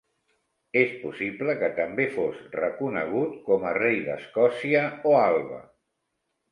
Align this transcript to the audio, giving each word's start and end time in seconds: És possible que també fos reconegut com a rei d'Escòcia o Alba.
És 0.83 0.95
possible 1.01 1.55
que 1.59 1.69
també 1.81 2.07
fos 2.15 2.41
reconegut 2.57 3.39
com 3.51 3.69
a 3.73 3.77
rei 3.81 4.03
d'Escòcia 4.09 4.85
o 5.13 5.19
Alba. 5.25 5.67